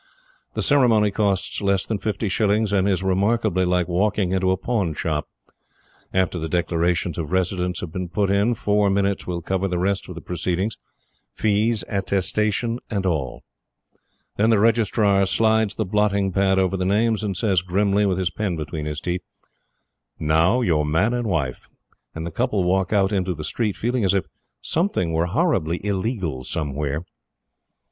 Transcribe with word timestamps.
The 0.55 0.63
ceremony 0.63 1.11
costs 1.11 1.61
less 1.61 1.85
than 1.85 1.99
fifty 1.99 2.27
shillings, 2.27 2.73
and 2.73 2.89
is 2.89 3.03
remarkably 3.03 3.65
like 3.65 3.87
walking 3.87 4.31
into 4.31 4.49
a 4.49 4.57
pawn 4.57 4.95
shop. 4.95 5.27
After 6.11 6.39
the 6.39 6.49
declarations 6.49 7.19
of 7.19 7.29
residence 7.31 7.81
have 7.81 7.91
been 7.91 8.09
put 8.09 8.31
in, 8.31 8.55
four 8.55 8.89
minutes 8.89 9.27
will 9.27 9.43
cover 9.43 9.67
the 9.67 9.77
rest 9.77 10.09
of 10.09 10.15
the 10.15 10.21
proceedings 10.21 10.75
fees, 11.35 11.83
attestation, 11.87 12.79
and 12.89 13.05
all. 13.05 13.43
Then 14.37 14.49
the 14.49 14.57
Registrar 14.57 15.27
slides 15.27 15.75
the 15.75 15.85
blotting 15.85 16.31
pad 16.31 16.57
over 16.57 16.75
the 16.75 16.83
names, 16.83 17.23
and 17.23 17.37
says 17.37 17.61
grimly, 17.61 18.03
with 18.07 18.17
his 18.17 18.31
pen 18.31 18.55
between 18.55 18.87
his 18.87 18.99
teeth: 19.01 19.21
"Now 20.17 20.61
you're 20.61 20.83
man 20.83 21.13
and 21.13 21.27
wife;" 21.27 21.69
and 22.15 22.25
the 22.25 22.31
couple 22.31 22.63
walk 22.63 22.91
out 22.91 23.11
into 23.11 23.35
the 23.35 23.43
street, 23.43 23.75
feeling 23.75 24.03
as 24.03 24.15
if 24.15 24.25
something 24.63 25.13
were 25.13 25.27
horribly 25.27 25.79
illegal 25.85 26.43
somewhere. 26.43 27.05